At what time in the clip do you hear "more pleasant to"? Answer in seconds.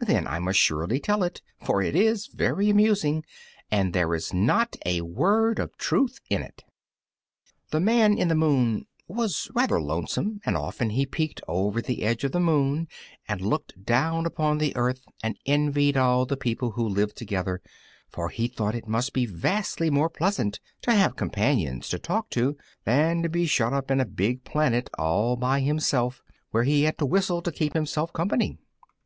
19.88-20.92